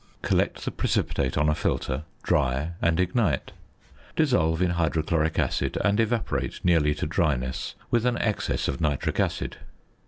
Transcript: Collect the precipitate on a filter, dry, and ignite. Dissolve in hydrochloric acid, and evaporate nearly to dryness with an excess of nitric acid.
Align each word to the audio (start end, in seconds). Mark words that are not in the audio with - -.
Collect 0.23 0.65
the 0.65 0.71
precipitate 0.71 1.37
on 1.37 1.47
a 1.47 1.53
filter, 1.53 2.05
dry, 2.23 2.71
and 2.81 2.99
ignite. 2.99 3.51
Dissolve 4.15 4.59
in 4.59 4.71
hydrochloric 4.71 5.37
acid, 5.37 5.77
and 5.85 5.99
evaporate 5.99 6.59
nearly 6.65 6.95
to 6.95 7.05
dryness 7.05 7.75
with 7.91 8.07
an 8.07 8.17
excess 8.17 8.67
of 8.67 8.81
nitric 8.81 9.19
acid. 9.19 9.57